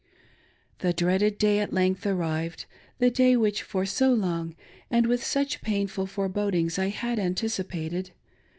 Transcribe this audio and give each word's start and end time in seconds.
The 0.79 0.93
dreaded 0.93 1.37
day 1.37 1.59
at 1.59 1.73
length 1.73 2.07
arrived, 2.07 2.65
the 2.97 3.11
day 3.11 3.37
which 3.37 3.61
for 3.61 3.85
so' 3.85 4.11
long, 4.11 4.55
and 4.89 5.05
with 5.05 5.23
such 5.23 5.61
painful 5.61 6.07
forebodings, 6.07 6.79
I 6.79 6.87
had 6.87 7.19
anticipated. 7.19 8.09